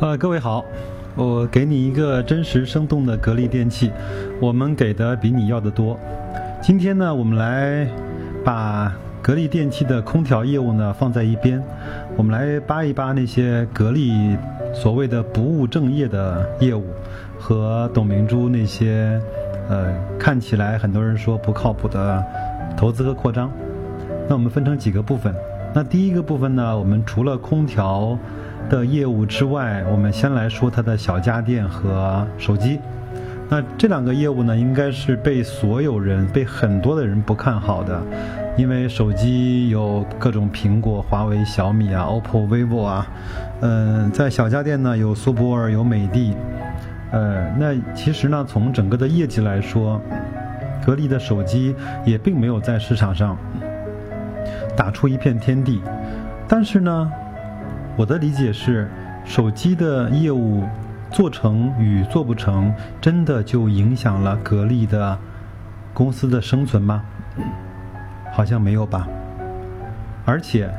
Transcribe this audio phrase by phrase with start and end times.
[0.00, 0.64] 呃，各位好，
[1.14, 3.92] 我给你一个真实生动的格力电器，
[4.40, 5.94] 我们给的比你要的多。
[6.62, 7.86] 今天呢，我们来
[8.42, 11.62] 把格力电器的空调业务呢放在一边，
[12.16, 14.34] 我们来扒一扒那些格力
[14.72, 16.86] 所谓的不务正业的业务
[17.38, 19.20] 和董明珠那些
[19.68, 22.24] 呃看起来很多人说不靠谱的
[22.74, 23.52] 投资和扩张。
[24.26, 25.34] 那我们分成几个部分。
[25.74, 28.18] 那第一个部分呢，我们除了空调
[28.68, 32.80] 的业务之外，我们先来说它的小家电和手机。
[33.48, 38.00] 那这两个业务呢，应该是被所有人、被很多的人不看好的，
[38.56, 43.06] 因为手机有各种苹果、华为、小米啊、OPPO、vivo 啊，
[43.60, 46.36] 嗯，在小家电呢有苏泊尔、有美的，
[47.10, 50.00] 呃，那其实呢，从整个的业绩来说，
[50.86, 53.36] 格力的手机也并没有在市场上。
[54.76, 55.82] 打出一片天地，
[56.48, 57.12] 但是呢，
[58.00, 58.90] 我的理解是，
[59.26, 60.64] 手机的业务
[61.10, 65.18] 做成与做不成，真的就影响了格力的
[65.92, 67.04] 公司的生存吗？
[68.32, 69.06] 好像没有吧。
[70.24, 70.72] 而且，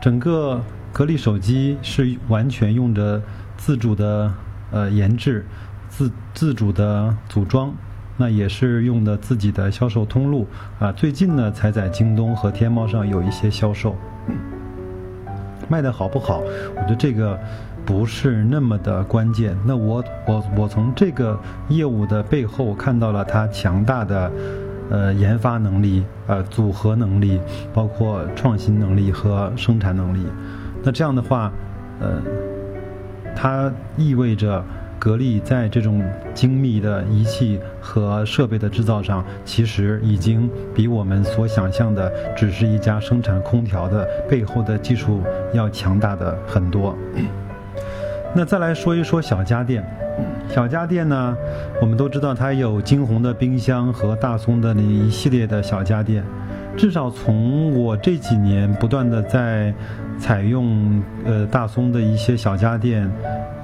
[0.00, 0.60] 整个
[0.92, 3.22] 格力手机是完全用着
[3.56, 4.34] 自主的
[4.72, 5.46] 呃研制，
[5.88, 7.72] 自自主的组装。
[8.16, 10.48] 那也是用的自己的销售通路
[10.80, 13.96] 啊，最近呢才在京东和天猫上有一些销售，
[15.68, 16.40] 卖的好不好？
[16.76, 17.38] 我觉得这个
[17.84, 19.56] 不是那么的关键。
[19.64, 24.30] 那我我我从这个业务的背后看到了它强大的
[24.90, 27.40] 呃研发能力、呃组合能力，
[27.72, 30.26] 包括创新能力和生产能力。
[30.82, 31.50] 那这样的话，
[32.00, 32.22] 呃，
[33.34, 34.64] 它意味着。
[35.02, 36.00] 格力在这种
[36.32, 45.20] 精密的仪器和设备的制造上，其实已经比我们所想象的只是一家生产空调的背后的技术
[45.52, 46.96] 要强大的很多。
[48.32, 49.84] 那再来说一说小家电，
[50.48, 51.36] 小家电呢，
[51.80, 56.22] 我们都知道它有金鸿的冰箱和大松的那一系列的小家电。
[56.76, 59.74] 至少从我这几年不断的在
[60.16, 63.10] 采用呃大松的一些小家电，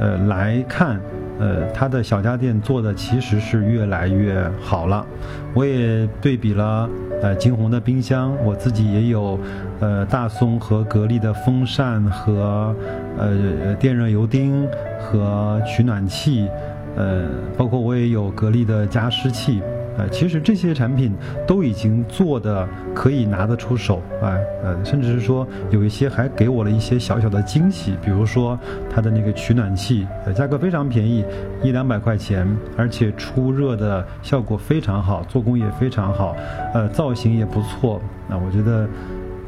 [0.01, 1.01] 呃来看。
[1.39, 5.07] 呃，他的小家电做的其实是越来越好了。
[5.55, 6.89] 我也对比了，
[7.23, 9.39] 呃，金鸿的冰箱，我自己也有，
[9.81, 12.75] 呃，大松和格力的风扇和，
[13.17, 14.67] 呃，电热油汀
[15.01, 16.49] 和取暖器，
[16.97, 19.63] 呃，包括我也有格力的加湿器。
[19.99, 21.13] 呃，其实这些产品
[21.47, 28.59] 都已经做的可以拿得出手，啊，呃，甚至是说有一些还给我了一些小小的惊喜，比如说
[28.89, 31.25] 它的那个取暖器，呃，价格非常便宜，
[31.63, 36.37] 一两百块钱，而且出热的效果非常好，做工也非常好，
[36.73, 38.89] 呃，造型也不错，那我觉得。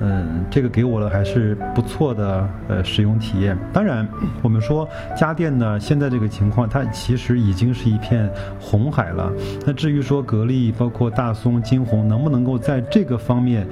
[0.01, 3.57] 嗯，这个给我了还是不错的呃使用体验。
[3.71, 4.07] 当然，
[4.43, 8.29] 我们说家电呢，现在这个情况它其实已经是一片
[8.59, 9.31] 红海了。
[9.67, 13.67] 那至于说格力、包括大松、金鸿能不能够在这个方面，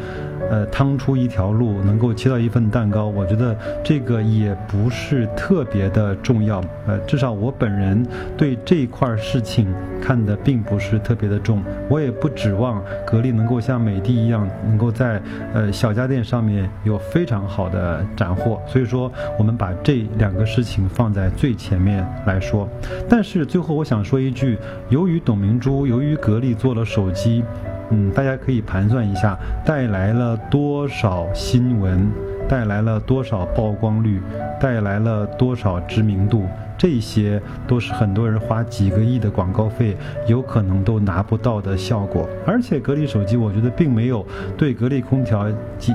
[0.50, 6.62] 呃，趟出一条路，能够切到一份蛋糕，我觉得这个也不是特别的重要。
[6.86, 8.06] 呃，至少我本人
[8.36, 9.72] 对这块事情
[10.02, 11.62] 看的并不是特别的重。
[11.88, 15.18] 我也不指望格力能够像美的一样，能够在
[15.54, 16.17] 呃小家电。
[16.22, 22.68] 上面有非常好的斩获，所以说我们把这两个事情放在最前面来说。
[23.08, 24.58] 但是最后我想说一句，
[24.88, 27.44] 由于董明珠，由于格力做了手机，
[27.90, 32.10] 嗯，大家可以盘算一下，带来了多少新闻，
[32.48, 34.20] 带来了多少曝光率，
[34.60, 36.44] 带来了多少知名度。
[36.78, 39.96] 这些都是很多人花几个亿的广告费，
[40.28, 42.28] 有可能都拿不到的效果。
[42.46, 44.24] 而且格力手机，我觉得并没有
[44.56, 45.48] 对格力空调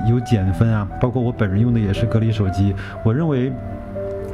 [0.06, 0.86] 有减分啊。
[1.00, 3.50] 包括我本人用的也是格力手机，我认为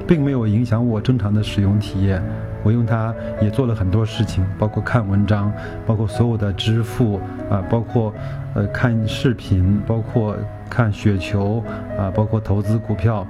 [0.09, 2.21] 并没有影响我正常的使用体验。
[2.63, 5.51] 我用它也做了很多事情，包括看文章，
[5.87, 7.19] 包括所有的支付
[7.49, 8.13] 啊，包括
[8.55, 10.37] 呃看视频，包括
[10.69, 11.65] 看雪球
[11.97, 13.27] 啊，包括投资股票。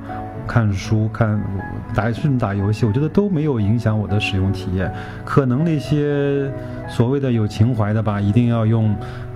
[0.50, 1.41] 看书、看
[1.95, 4.92] 打甚至打游戏，我觉得都没有影响我的使用体验。
[5.24, 6.51] 可能那些
[6.89, 8.92] 所谓的有情怀的吧，一定要用，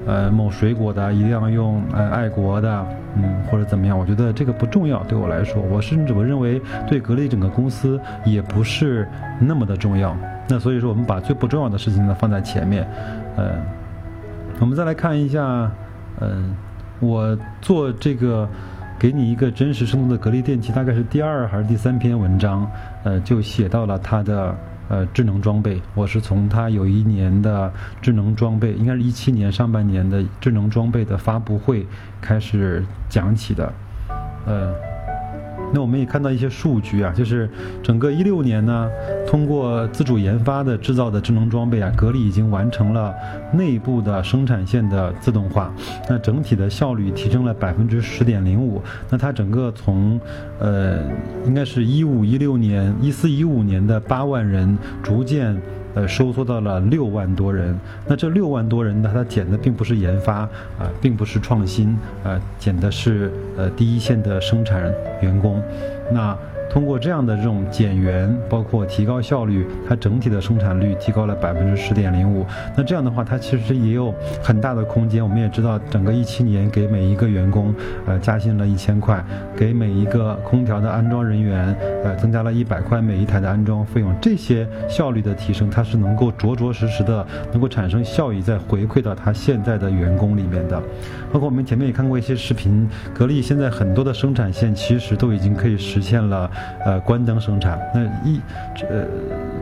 [0.09, 3.97] 呃，某水果的，一定要用呃爱国的，嗯，或者怎么样？
[3.97, 10.17] 我觉得这个不重要，对我来说，我甚至我认为对格力整个公司也不是那么的重要。
[10.49, 12.85] 那所以说，我们把最不重要的事情呢放在前面。
[13.37, 13.53] 呃，
[14.59, 15.71] 我们再来看一下，
[16.21, 16.57] 嗯，
[16.99, 18.49] 我做这个。
[19.05, 22.67] 给你一个真实生动的格力电器，大概是第二还是第三篇文章，
[23.03, 24.57] 呃，就写到了它的
[24.89, 25.79] 呃智能装备。
[25.95, 27.71] 我是从它有一年的
[28.01, 31.87] 智能装备，应该是一七年上半年的智能装备的发布会
[32.23, 33.71] 开始讲起的。
[34.47, 34.73] 呃，
[35.75, 37.51] 那我们也看到一些数据啊，就是
[37.83, 38.89] 整个一六年呢，
[39.27, 43.13] 通过自主研发的制造的智能装备啊，格力已经完成了
[43.53, 45.75] 内部的生产线的自动化，
[46.09, 48.81] 那整体的效率提升了百分之十点零五。
[49.11, 50.21] 那它整个从
[50.61, 51.01] 呃，
[51.45, 55.61] 应该是一五一六年、一四一五年的八万人，逐渐。
[55.95, 57.79] 呃，收缩到了六万多人。
[58.07, 60.41] 那这六万多人呢，他减的并不是研发
[60.79, 64.93] 啊，并不是创新啊，减的是呃第一线的生产
[65.23, 65.63] 员工。
[66.13, 66.37] 那。
[66.71, 72.45] 通过这样的这种减员，包括提高效率，它整体的生产率提高了百分之十点零五。
[72.77, 74.13] 那这样的话，它其实也有
[74.43, 75.23] 很大的空间。
[75.23, 77.73] 我们也知道，整个一七年给每一个员工，
[78.07, 79.25] 呃，加薪了一千块，
[79.57, 84.13] 给每一个空调的安装人员，呃，增加了一百块每一台的安装费用。
[84.21, 90.83] 这些效率的提升，它是能够着着实实的能够产生效益，再回馈到他现在的员工里面的。
[91.33, 96.51] 包括我们前面也看过一些视频，格力现在很多的生产线其实都已经可以实现了。
[96.85, 98.41] 呃，关灯生产，那意，
[98.89, 99.07] 呃，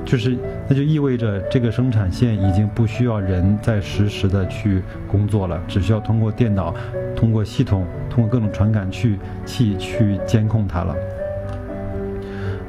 [0.05, 0.37] 就是
[0.69, 6.75] 那就意味着这个生产线已经不需要人再实时的去工作了，只需要通过电脑、
[7.17, 10.95] 通过系统、通过各种传感器器去监控它了。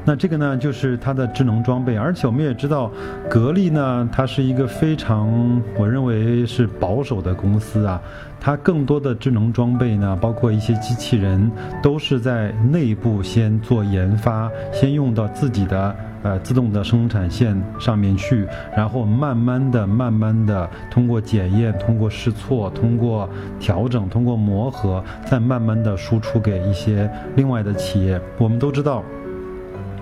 [0.05, 2.91] 那这个呢，就是它的智能装备，而且我们也知道，
[3.29, 8.01] 格力呢，它是一个非常，我认为是保守的公司啊。
[8.37, 11.49] 它更多的智能装备呢，包括一些机器人，
[11.81, 18.45] 都是在内部先做研发，先用到自己的呃自动的生产线上面去，
[18.75, 28.19] 然后慢慢的、慢慢的通过检验、通过试错、通过调整、通过磨合，再慢慢的输出给一些另外的企业。
[28.37, 29.01] 我们都知道。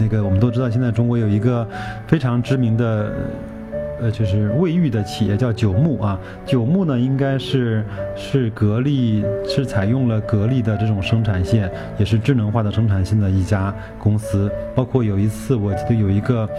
[0.01, 1.67] 那个我们都知道，现在中国有一个
[2.07, 3.11] 非常知名的，
[4.01, 6.19] 呃，就是卫浴的企业叫九牧啊。
[6.43, 11.69] 九牧呢，应该是是格力是采用了格力的这种生产线，
[11.99, 14.51] 也是智能化的生产线的一家公司。
[14.73, 16.49] 包括有一次，我记得有一个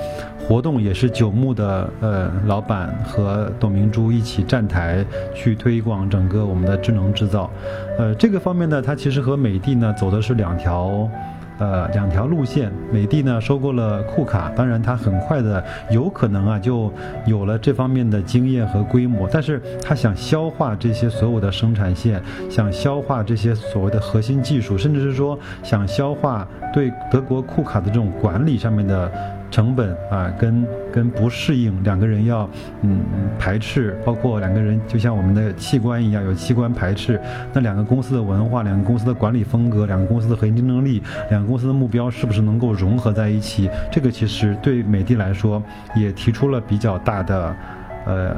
[0.47, 5.05] 活动，也是九牧的呃老板和董明珠一起站台
[5.35, 7.51] 去推广整个我们的智能制造。
[7.99, 11.11] 呃，这个方面呢，它其实和美的呢走的是两条。
[11.63, 15.63] 呃，两条路线，美的呢收购了库卡，当然它很快的
[15.93, 16.93] 有可能啊就
[17.25, 22.21] 有了这方面的经验和规模，但是它想消化这些所有的生产线，
[22.51, 26.45] 想消化这些所谓的核心技术，甚至是说想消化
[26.75, 29.13] 对德国库卡的这种管理上面的。
[29.53, 32.49] 成本啊，跟跟不适应，两个人要
[32.81, 33.01] 嗯
[33.39, 37.21] 排斥，包括两个人就像我们的器官一样，有器官排斥。
[37.53, 43.69] 那两个公司的文化，两个公司的管理风格，两个公司的核心竞争力，两个公司的目标是不是能够融合在一起？
[43.91, 45.63] 这个其实对美的来说
[45.95, 47.57] 也提出了比较大的
[48.07, 48.35] 呃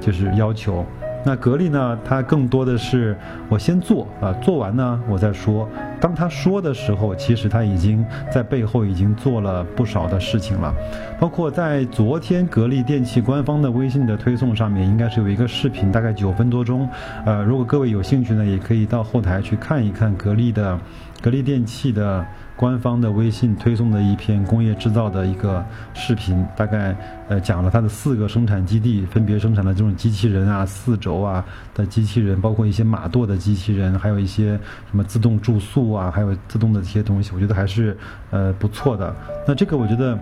[0.00, 0.84] 就是要求。
[1.24, 1.98] 那格力呢？
[2.04, 3.16] 它更多的是
[3.48, 5.66] 我先做啊，做完呢我再说。
[5.98, 10.72] 当他说的时候，其实他已经在背后已经做了不少的事情了。
[11.18, 16.86] 包括在昨天格力电器官方的微信的推送上面，应该是有一个视频，大概九分多钟。
[17.24, 20.78] 呃，如果各位有兴趣呢，也可以到后台去看一看格力的
[21.22, 22.24] 格力电器的。
[22.56, 26.96] 官方的微信推送的一篇工业制造的一个视频，大概
[27.28, 34.58] 呃讲了它的四个生产基地分别生产的这种机器人啊、四轴啊的机器人，包括一些马舵的机器人，还有一些
[34.88, 37.96] 什么自动注塑啊，还有自动的这些东西，我觉得还是
[38.30, 39.14] 呃不错的。
[39.46, 40.18] 那这个我觉得，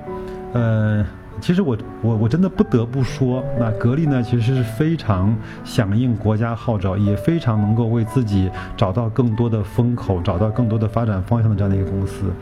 [0.54, 1.06] 呃。
[1.42, 12.32] 其实我我我真的不得不说，那格力呢，其实是非常响应国家号召，也非常能够为自己找到更多的风口，找到更多的发展方向的这样的一个公司。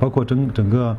[0.00, 0.94] 包括整整个，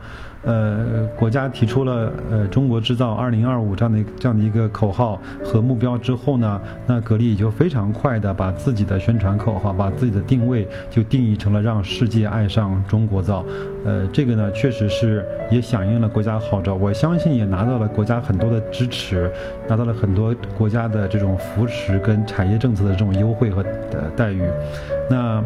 [0.48, 13.44] 呃，国家提出了呃“中国制造二零二五”这样的这样的一个口号和目标之后呢，那格力就非常快的把自己的宣传口号、把自己的定位就定义成了让世界爱上中国造。
[13.84, 19.30] 呃，这个呢，确实是也响应了国家号召，我相信也拿到了国家很多的支持，
[19.68, 23.62] 拿到了很多国家的这种扶持跟产业政策的这种优惠和
[23.92, 24.42] 呃待遇。
[25.10, 25.44] 那。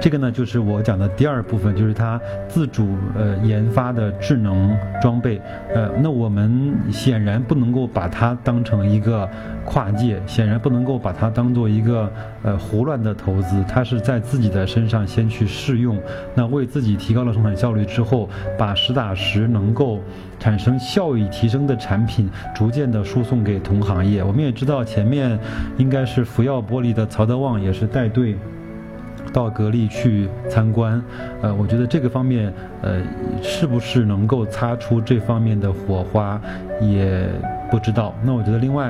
[0.00, 5.40] 这个呢，就是我讲的第二部分，就是它自主呃研发的智能装备。
[5.74, 9.28] 呃，那我们显然不能够把它当成一个
[9.64, 12.10] 跨界，显然不能够把它当做一个
[12.42, 13.64] 呃胡乱的投资。
[13.68, 15.96] 它是在自己的身上先去试用，
[16.34, 20.00] 那为自己提高了生产效率之后，把实打实能够
[20.40, 24.22] 产生效益提升的产品，逐渐的输送给同行业。
[24.24, 25.38] 我们也知道，前面
[25.78, 28.36] 应该是福耀玻璃的曹德旺也是带队。
[29.32, 31.02] 到格力去参观，
[31.40, 33.00] 呃，我觉得这个方面，呃，
[33.42, 36.40] 是不是能够擦出这方面的火花，
[36.80, 37.26] 也
[37.70, 38.14] 不知道。
[38.22, 38.88] 那我觉得另外，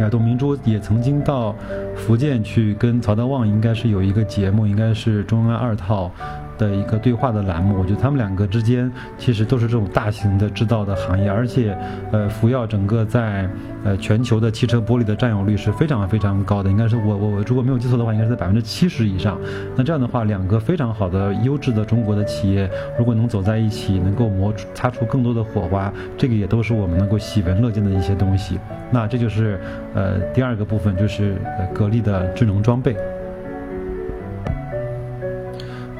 [0.00, 1.54] 啊，董明珠也曾经到
[1.96, 6.10] 福建去跟曹德旺，应该是有一个节目，应该是中央二套。
[6.58, 7.78] 的一个对话的栏目。
[7.78, 11.76] 我觉得他们两个之间其实都是这种大型的制造的行业，而且
[12.12, 13.48] 呃，福耀整个在
[13.84, 19.38] 呃全球的汽车玻璃的占有率是非常非常高的，应该是我我我如果没有记错的话，应该是在百分之七十以上。
[19.76, 28.58] 那这样的话，两个非常好的优质的中国的企业，如果能走在一起，能够磨擦出更多的火花，这个也都是我们能够喜闻乐见的一些东西。
[28.90, 29.60] 那这就是
[29.94, 32.96] 呃第二个部分，就是呃格力的智能装备。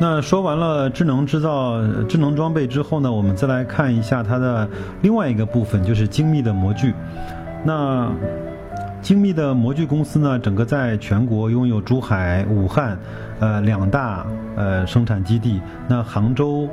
[0.01, 4.69] 那说完了智能制造、智能装备之后呢，我们再来看一下它的
[5.03, 6.95] 另外一个部分，就是精密的模具。
[7.65, 8.09] 那
[9.03, 12.99] 精密的模具公司呢，整个在全国拥有珠海、武汉，
[13.41, 14.25] 呃两大
[14.57, 15.61] 呃生产基地。
[15.89, 16.69] 那杭州。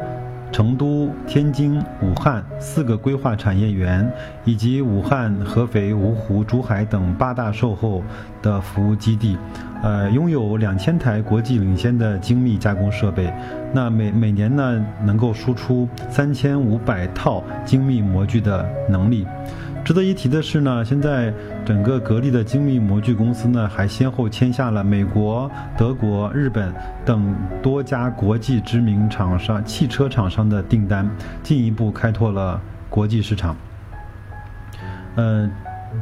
[0.55, 4.09] 成都、天津、武汉四个规划产业园，
[4.45, 8.01] 以及武汉、合肥、芜湖、珠海等八大售后
[8.41, 9.37] 的服务基地，
[9.83, 13.29] 呃，拥有两千台国际领先的精密加工设备。
[13.73, 19.27] 那每每年呢，能够输出三千五百套精密模具的能力。
[19.85, 21.31] 值得一提的是呢，现在
[21.63, 26.73] 整个格力的精密模具公司呢，还先后签下了美国、德国、日本
[27.05, 31.07] 等多家国际知名厂商、汽车厂商的订单，
[31.43, 33.55] 进一步开拓了国际市场。
[35.13, 35.47] 呃，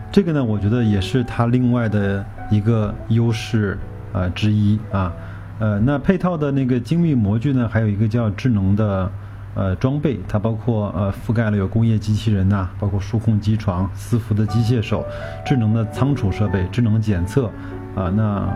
[0.10, 3.78] 这个呢，我觉得也是它另外的一个优势
[4.14, 5.12] 啊之一啊。
[5.60, 9.12] 呃，那配套的那个精密模具呢，还有一个叫智能的。
[9.56, 15.06] 呃，装备它包括呃覆盖了有工业机器人呐，包括数控机床、伺服的机械手、
[15.46, 17.48] 智能的仓储设备、智能检测
[17.96, 18.52] 啊，那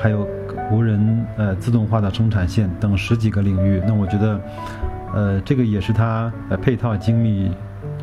[0.00, 0.26] 还有
[0.70, 3.82] 无人呃自动化的生产线等十几个领域。
[3.86, 4.40] 那我觉得，
[5.14, 7.50] 呃，这个也是它呃配套精密。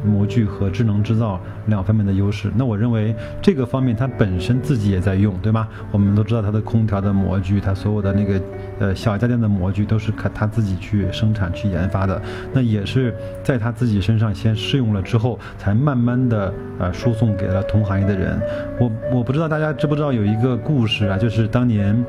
[0.03, 5.67] 模具和智能制造两方面的优势，那我认为这个方面它本身自己也在用，对吧？
[5.91, 8.41] 我们都知道它的空调的模具，它所有的那个
[8.79, 12.22] 呃小家电的模具都是靠它自己去生产去研发的，
[12.53, 18.39] 那也是在它自己身上先试用了之后，才慢慢的呃输送给了同行业的人。
[18.79, 22.03] 我我不知道大家知不知道有一个故事啊，就是当年。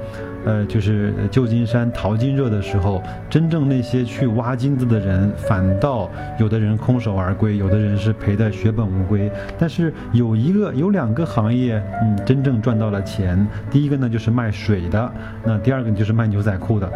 [0.45, 9.31] 呃，就是旧金山淘金热的时候，真正那些去挖金子的人，反倒有的人空手而归，有的人是赔得血本无归。
[9.59, 13.47] 但是有一个、有两个行业，嗯，真正赚到了钱。
[13.71, 15.11] 第一个呢，就是卖水的；
[15.45, 16.91] 那第二个就是卖牛仔裤的。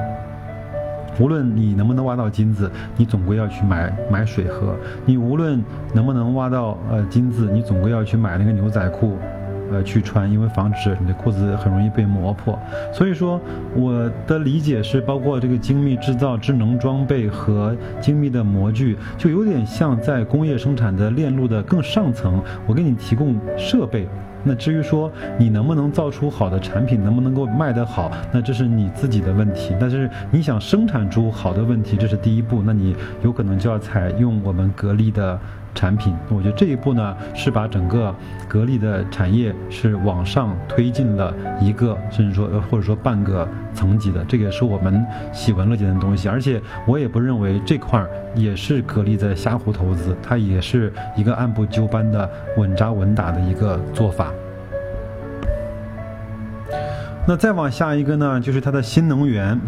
[1.19, 4.75] 无论你能不能挖到金子，你总归要去买买水喝；
[5.07, 9.17] 你无论能不能挖到呃金子，你总归要去买那个牛仔裤。
[9.71, 12.59] 呃，去穿，因为防止你的裤子很容易被磨破。
[12.93, 13.41] 所以说，
[13.75, 22.43] 我的理解是，包括这个精密制造、智能装备和精密的模具，就有点像在工业生产的链路的更上层。
[22.67, 24.07] 我给你提供设备，
[24.45, 29.75] 那至于说你能不能造出好的产品，能不能够卖得好，那这是你自己的问题。
[29.81, 35.39] 但是你想生产出好的问题，这是第一步，那你有可能就要采用我们格力的。
[35.77, 38.13] 产品，我觉得这一步呢，是把整个
[38.49, 46.29] 格力的产业是往上推进了一个，甚至说或者说半个层级的，这个也是我们喜闻乐见的东西。
[46.29, 54.33] 而且我也不认为这块儿也是格力在瞎胡投资，它也是一个按部就班的稳扎稳打的一个做法。
[57.29, 59.61] 那再往下一个呢，就是它的新能源。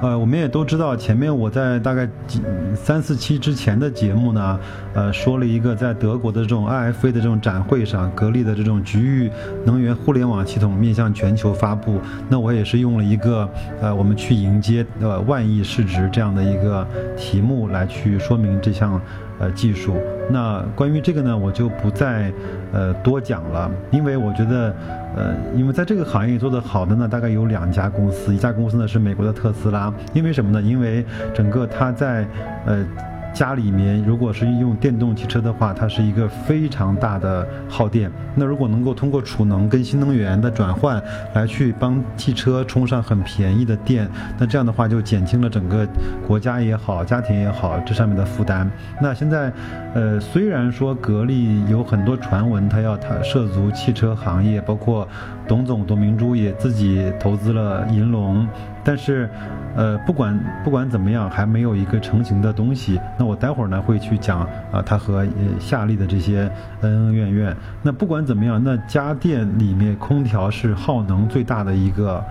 [0.00, 2.40] 呃，我们也都知道，前面我在大概几
[2.74, 4.60] 三四期之前的节目呢，
[4.94, 9.30] 呃，说了一个在德国的这种 IFA 的这种展会上，格力的这种局域
[9.64, 12.00] 能源互联网系统面向全球发布。
[12.28, 13.48] 那我也是用了一个
[13.80, 16.86] 呃，我们去迎接呃万亿市值这样的一个
[17.16, 19.00] 题目来去说明这项。
[19.38, 19.96] 呃，技术。
[20.30, 22.32] 那关于这个呢，我就不再
[22.72, 24.74] 呃多讲了，因为我觉得，
[25.16, 30.60] 呃，因为在这个行业做得好的呢，大概有两家公司，一家公司呢是美国的特斯拉，因为什么呢？
[30.60, 31.04] 因为
[31.34, 32.26] 整个它在
[32.66, 32.84] 呃。
[33.32, 38.10] 家里面如果是用电动汽车的话，它是一个非常大的耗电。
[38.34, 41.02] 那如果能够通过储能跟新能源的转换
[41.34, 44.08] 来去帮汽车充上很便宜的电，
[44.38, 45.86] 那这样的话就减轻了整个
[46.26, 48.68] 国家也好、家庭也好这上面的负担。
[49.00, 49.52] 那现在，
[49.94, 55.06] 呃，虽然说格力有很多传闻，它要它涉足汽车行业，包括
[55.46, 58.46] 董总董明珠也自己投资了银龙。
[58.84, 59.28] 但是，
[59.76, 62.98] 呃，不管不管怎么样，还没有一个成型的东西。
[63.18, 64.40] 那我待会儿呢会去讲
[64.72, 65.26] 啊，它和
[65.60, 67.56] 夏利的这些恩恩怨怨。
[67.82, 72.24] 那不管怎么样，那家电里面空调是耗能最大的一个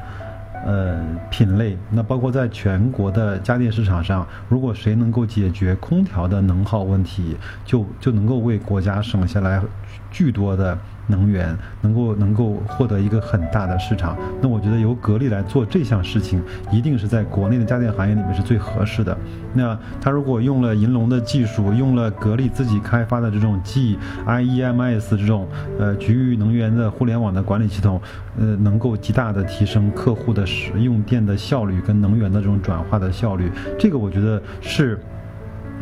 [0.66, 1.00] 呃
[1.30, 1.78] 品类。
[1.92, 9.62] 那包括在全国的家电市场上，如果谁能够解决空调的能耗问题，就就能够为国家省下来
[10.10, 10.78] 巨多的
[11.08, 14.16] 能源，能够能够获得一个很大的市场。
[14.42, 19.18] 那我觉得由格力来做这项事情，一定是在国内的家电行业里面是最合适的。
[19.54, 25.48] 那他如果用了银龙的技术，用了格力自己开发的这种 G I E M S 这种
[25.80, 28.00] 呃局域能源的互联网的管理系统，
[28.38, 33.52] 呃，能够极大的提升客户的使用电的效率跟能源的这种转化的效率。
[33.80, 35.00] 这个我觉得是。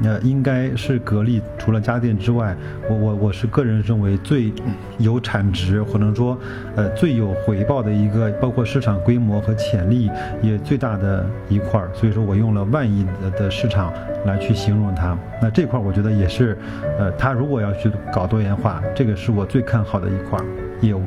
[0.04, 2.56] 呃，应该是格力除了家电之外，
[2.90, 4.52] 我我我是个人认为最
[4.98, 6.38] 有产值或者说
[6.75, 10.10] 呃最有回报的一个，包括市场规模和潜力
[10.42, 11.90] 也最大的一块儿。
[11.94, 13.06] 所以说我用了万亿
[13.38, 13.94] 的市场
[14.25, 15.18] 来去形容它。
[15.42, 16.58] 那这块儿我觉得也是，
[17.00, 20.40] 呃，它如果要去搞多元化，这个是我最看好的一块
[20.82, 21.04] 业务。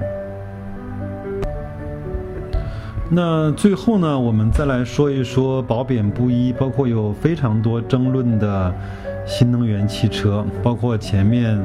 [3.11, 8.75] 那最后呢，我们再来说一说褒贬不一，包括有非常多争论的
[9.27, 11.59] 新能源汽车，包括前面。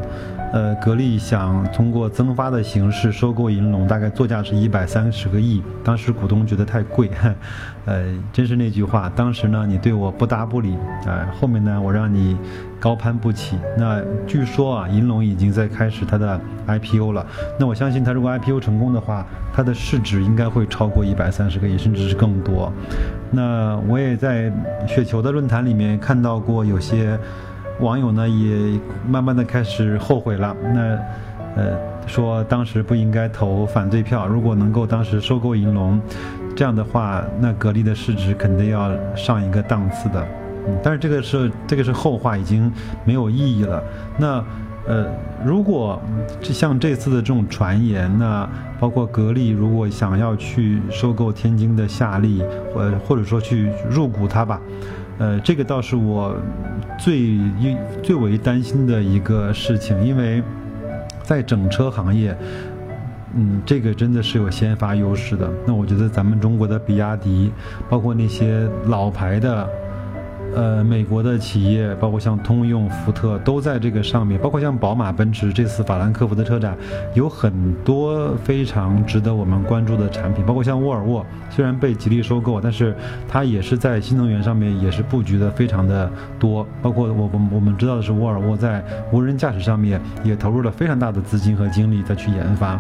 [0.54, 5.64] 呃，格力想通过增发的形式收购银龙，大概作价是一百三十个亿。
[5.84, 7.10] 当时股东觉得太贵，
[7.86, 10.76] 呃，真是那句话，当时呢你对我不搭不理，
[11.08, 12.38] 啊，后面呢我让你
[12.80, 13.58] 高攀不起。
[13.76, 17.26] 那据说啊，银龙已经在开始它的 IPO 了。
[17.60, 22.72] 那我相信它如果 IPO 成功的话，它的市值应该会超过一百三十个亿，甚至是更多。
[23.32, 24.54] 那我也在
[24.88, 27.18] 雪球的论坛里面看到过有些。
[27.80, 30.82] 网友呢也慢慢的开始后悔了，那，
[31.56, 36.00] 呃，说当时不应该投反对票，如果能够当时收购银龙，
[36.56, 40.26] 这样的话，那格力的市值肯定要上一个档次的，
[40.84, 42.72] 但是这个是这个是后话，已经
[43.04, 43.84] 没有意义了。
[44.18, 44.44] 那，
[44.86, 45.08] 呃，
[45.44, 46.00] 如果
[46.42, 48.48] 像这次的这种传言，那
[48.80, 54.62] 包括格力如果想要去收购天津的夏利，或或者说去入股它吧。
[55.20, 56.36] 呃，这个倒是我
[57.00, 57.40] 最
[58.02, 60.42] 最为担心的一个事情，因为
[61.24, 62.36] 在整车行业，
[63.36, 65.50] 嗯，这个真的是有先发优势的。
[65.66, 67.52] 那我觉得咱们中国的比亚迪，
[67.90, 69.70] 包括那些老牌的。
[70.56, 74.40] 呃，美国的企业，包括像通用、福特，都在这个上面。
[74.40, 76.78] 包括像宝马、奔驰，这次法兰克福的车展
[77.14, 80.46] 有很多非常值得我们关注的产品。
[80.46, 82.96] 包括像沃尔沃，虽然被吉利收购，但是
[83.28, 86.66] 它也是在新能源上面也是布局的非常的多。
[86.82, 92.80] 包括我我我们知道的是，沃尔沃在无人驾驶上面也投入了非常大的资金和精力再去研发。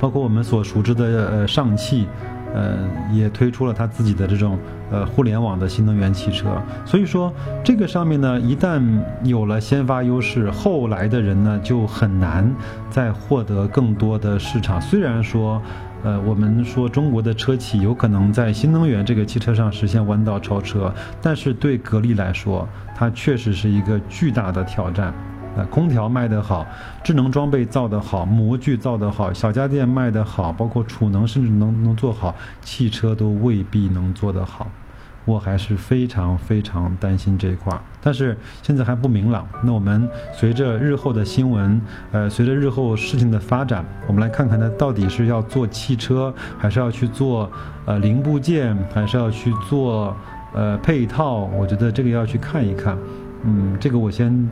[0.00, 2.06] 包括我们所熟知的呃上汽。
[2.54, 2.78] 呃，
[3.12, 4.58] 也推出了它自己的这种
[4.90, 7.32] 呃互联网的新能源汽车，所以说
[7.62, 8.82] 这个上面呢，一旦
[9.22, 12.50] 有了先发优势，后来的人呢就很难
[12.90, 14.80] 再获得更多的市场。
[14.80, 15.60] 虽然说，
[16.04, 25.12] 呃，我们说中国的车企有可能在新能源这个汽车上实现弯道超车，但是对格力来说，它确实是一个巨大的挑战。
[25.66, 26.66] 空调卖得好，
[27.02, 34.66] 智能装备造得好，模具造得好，小家电卖得好，包括储能甚至能能做好，汽车都未必能做得好。
[35.24, 39.46] 我还是非常非常担心这一块儿，但是现在还不明朗。
[39.62, 41.78] 那我们随着日后的新闻，
[42.12, 47.50] 呃，随着日后事情的发展，我们来看看它到底是要做汽车，还是要去做
[47.84, 50.16] 呃零部件，还是要去做
[50.54, 51.40] 呃配套？
[51.58, 52.96] 我觉得这个要去看一看。
[53.44, 54.48] 嗯，这个我先。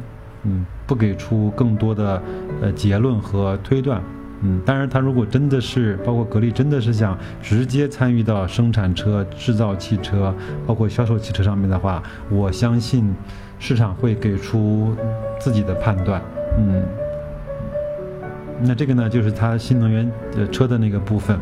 [0.47, 2.23] 嗯，不给出更多的
[2.63, 4.01] 呃结论和推断。
[4.43, 10.33] 嗯，当然，他如果真的是包括格力，真的是想直接参与到生产车、制造汽车、
[10.67, 13.13] 包括销售汽车上面的话，我相信
[13.59, 14.95] 市场会给出
[15.41, 16.21] 自己的判断。
[16.59, 16.83] 嗯，
[18.61, 20.09] 那这个呢，就是它新能源
[20.53, 21.39] 车的那个部分。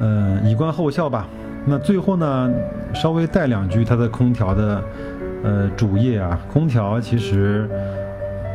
[0.00, 1.26] 嗯，以观后效吧。
[1.64, 2.50] 那最后呢，
[2.94, 4.84] 稍微带两句它的空调的。
[5.44, 7.70] 呃，主业啊，空调其实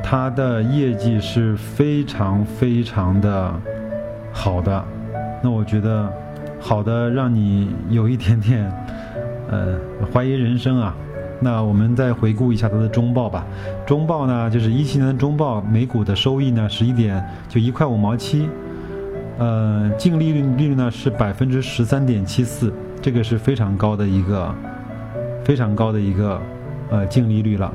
[0.04, 3.54] 它的业绩是非常非常的
[4.34, 4.84] 好的。
[5.42, 6.12] 那我觉得
[6.60, 8.70] 好的让你有一点点
[9.50, 9.78] 呃
[10.14, 10.94] 怀疑人生啊。
[11.40, 13.46] 那我们再回顾一下它的中报吧。
[13.86, 18.48] 中报呢，就是一七年的中报，每股的收益呢十一点就一块五毛七，
[19.38, 24.54] 呃，净利率率呢是百分之十三点七四，这个是非常高的一个
[25.46, 26.42] 非常高的一个。
[26.94, 27.74] 呃，净利率了，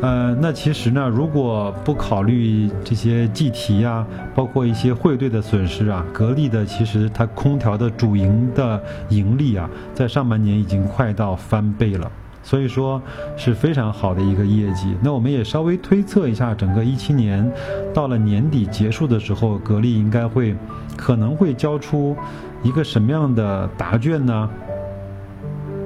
[0.00, 12.10] 呃，那其实呢，如果不考虑这些计提呀，包括一些汇兑的损失啊，格力的其实它空调的主营的盈利啊，在上半年已经快到翻倍了，
[12.42, 13.02] 所以说
[13.36, 14.96] 是非常好的一个业绩。
[15.02, 17.52] 那我们也稍微推测一下，整个一七年
[17.92, 20.56] 到了年底结束的时候，格力应该会
[20.96, 22.16] 可能会交出
[22.62, 24.48] 一个什么样的答卷呢？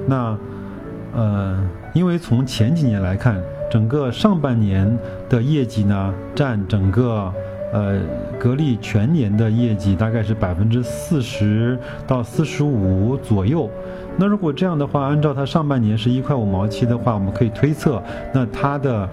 [0.07, 0.39] 那。
[1.15, 7.33] 呃，因为从前几年来看，整个上半年的业绩呢，占整个
[7.73, 8.01] 呃，
[8.39, 13.71] 格力全年的业绩大概是百分之四十到四十五左右。
[14.17, 18.03] 那如果这样的话，按照它上半年是一块五毛七的话，我们可以推测，
[18.33, 19.09] 那它的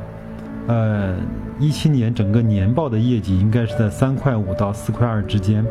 [0.67, 1.15] 呃
[1.57, 5.65] 一七年整个年报的业绩应该是在三块五到四块二之间。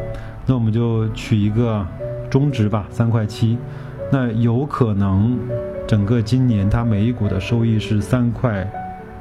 [0.47, 1.87] 那我们就取一个
[2.31, 3.59] 中值吧，三块七。
[4.11, 5.39] 那有可能
[5.89, 8.65] 整个今年它每一股的收益是三块。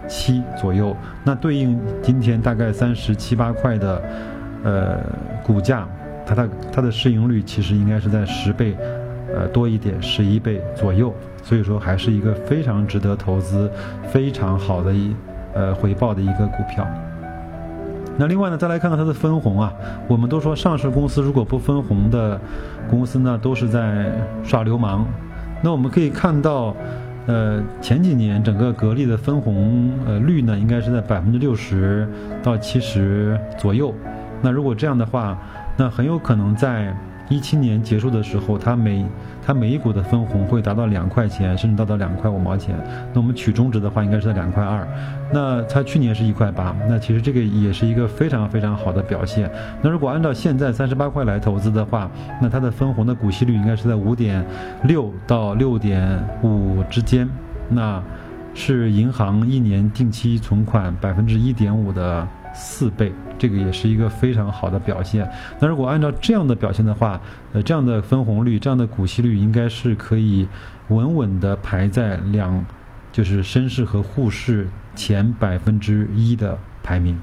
[0.09, 4.01] 七左右，那对应今天大概三十七八块的，
[4.63, 4.97] 呃，
[5.43, 5.85] 股价，
[6.25, 8.73] 它的它的市盈率其实应该是在十倍，
[9.35, 13.69] 呃多一点，十一倍左右，所以说还是一个非常值得投资、
[14.09, 15.13] 非常好的一
[15.53, 16.87] 呃回报的一个股票。
[18.15, 19.73] 那另外呢，再来看看它的分红啊，
[20.07, 22.39] 我们都说上市公司如果不分红的
[22.89, 24.09] 公司呢，都是在
[24.41, 25.05] 耍流氓。
[25.61, 26.75] 那我们可以看到。
[27.29, 32.07] 呃，前几年整个格力的分红呃率呢，应该是在百分之六十
[32.41, 33.93] 到七十左右。
[34.41, 35.37] 那如果这样的话，
[35.75, 36.95] 那很有可能在。
[37.29, 39.05] 一七年结束的时候，它每
[39.45, 42.75] 它每一股的分红会达到两块钱，甚至达到两块五毛钱。
[43.13, 44.87] 那我们取中值的话，应该是在两块二。
[45.33, 49.51] 那它去年是一块八，那其实这个也是一个非常非常好的表现。
[49.81, 52.09] 那如果按照现在三十八块来投资的话，
[52.41, 54.45] 那它的分红的股息率应该是在五点
[54.83, 57.27] 六到六点五之间。
[57.69, 58.01] 那
[58.53, 62.25] 是银行一年定期存款百分之一点五的。
[62.59, 65.29] 四倍，这个也是一个非常好的表现。
[65.59, 67.21] 那如果按照这样的表现的话，
[67.53, 70.47] 呃，这样的分红率、这样的股息率，应该是可以
[70.87, 72.65] 稳稳的排在两，
[73.11, 77.15] 就是深市和沪市前百分之一的排名。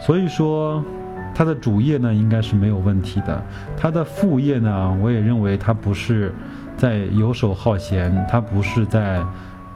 [0.00, 0.84] 所以说，
[1.32, 3.40] 它的主业呢应该是没有问题的。
[3.76, 6.34] 它的副业呢，我也认为它不是
[6.76, 9.24] 在游手好闲，它不是在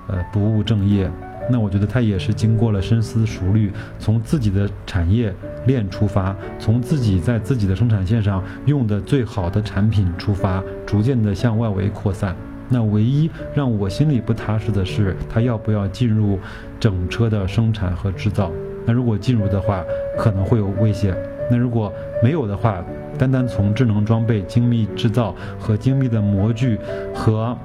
[0.09, 1.09] 呃不务正业。
[1.50, 5.34] 那我觉得他也是经过了深思熟虑，从自己的产业
[5.66, 12.37] 链出发，从自己在自己的生产线上用的最好的产品出发，逐渐的向外围扩散。
[12.68, 16.38] 那唯一让我心里不踏实的是，他要不要进入
[16.78, 18.50] 整车的生产和制造？
[18.84, 19.82] 那如果进入的话，
[20.18, 21.14] 可能会有危险；
[21.50, 21.90] 那如果
[22.22, 22.84] 没有的话，
[23.18, 26.78] 单单从智能装备、精密制造和精密的模具
[27.14, 27.56] 和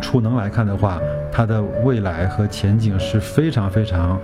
[0.00, 1.00] 储能来看的话，
[1.38, 4.18] 它的未来和前景是非常非常，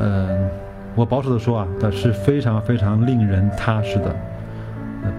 [0.00, 0.50] 嗯，
[0.96, 4.12] 我保守的说啊，它是非常非常令人踏实的，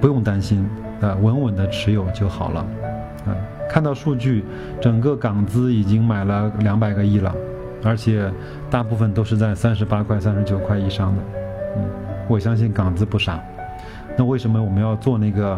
[0.02, 2.60] 不用担心，啊，稳稳的持有就好了，
[3.26, 3.32] 啊，
[3.70, 4.44] 看到数据，
[4.82, 7.34] 整个港资已经买了两百个亿了，
[7.86, 8.30] 而且
[8.70, 11.22] 大部分都是在三十八块、三十九块以上的，
[11.78, 11.86] 嗯，
[12.28, 13.40] 我相信港资不傻，
[14.18, 15.58] 那为什么我们要做那个，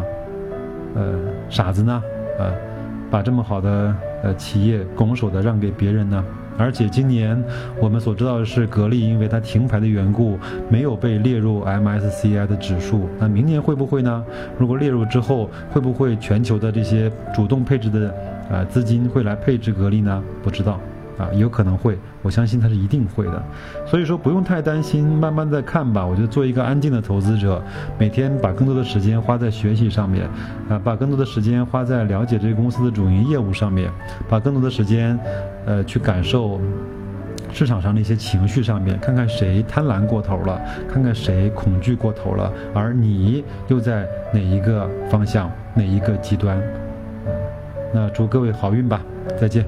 [0.94, 1.18] 呃，
[1.50, 2.00] 傻子呢？
[2.38, 2.52] 呃？
[3.08, 6.24] 把这么好的呃企业拱手的让给别人呢？
[6.58, 7.42] 而且今年
[7.78, 10.38] 我们所知道的是，格力因为它停牌的缘故，
[10.70, 13.10] 没有被列入 MSCI 的指数。
[13.18, 14.24] 那明年会不会呢？
[14.58, 18.14] 如果列入之后，会不会全球的这些主动配置的
[18.50, 20.24] 呃资金会来配置格力呢？
[20.42, 20.80] 不知道。
[21.18, 23.42] 啊，有可能会，我相信它是一定会的，
[23.86, 26.04] 所以说不用太担心，慢慢再看吧。
[26.04, 27.62] 我觉得做一个安静的投资者，
[27.98, 30.28] 每天把更多的时间花在学习上面，
[30.68, 33.90] 啊，把更多的时间花在了解这个公司的主营业务上面，
[34.28, 35.18] 把更多的时间，
[35.64, 36.60] 呃，去感受
[37.52, 40.60] 市场上的一些情绪上面，看看谁贪婪过头了，
[40.92, 46.60] 看看谁恐惧过头了，而你又在哪一个方向，哪一个极端？
[47.94, 49.00] 那祝各位好运吧，
[49.40, 49.64] 再见。